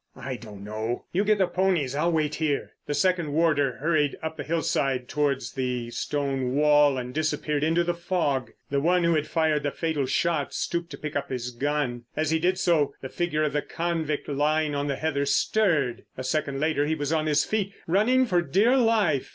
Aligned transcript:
"I 0.17 0.35
don't 0.35 0.63
know. 0.63 1.05
You 1.13 1.23
get 1.23 1.37
the 1.37 1.45
ponies—I'll 1.45 2.11
wait 2.11 2.33
here." 2.33 2.71
The 2.87 2.95
second 2.95 3.33
warder 3.33 3.73
hurried 3.73 4.17
up 4.23 4.35
the 4.35 4.43
hillside 4.43 5.07
towards 5.07 5.51
the 5.53 5.91
stone 5.91 6.55
wall 6.55 6.97
and 6.97 7.13
disappeared 7.13 7.63
into 7.63 7.83
the 7.83 7.93
fog. 7.93 8.49
The 8.71 8.79
one 8.81 9.03
who 9.03 9.13
had 9.13 9.27
fired 9.27 9.61
the 9.61 9.69
fatal 9.69 10.07
shot 10.07 10.55
stooped 10.55 10.89
to 10.89 10.97
pick 10.97 11.15
up 11.15 11.29
his 11.29 11.51
gun. 11.51 12.05
As 12.15 12.31
he 12.31 12.39
did 12.39 12.57
so, 12.57 12.95
the 13.01 13.09
figure 13.09 13.43
of 13.43 13.53
the 13.53 13.61
convict 13.61 14.27
lying 14.27 14.73
on 14.73 14.87
the 14.87 14.95
heather 14.95 15.27
stirred. 15.27 16.03
A 16.17 16.23
second 16.23 16.59
later 16.59 16.87
he 16.87 16.95
was 16.95 17.13
on 17.13 17.27
his 17.27 17.45
feet, 17.45 17.71
running 17.85 18.25
for 18.25 18.41
dear 18.41 18.77
life! 18.77 19.29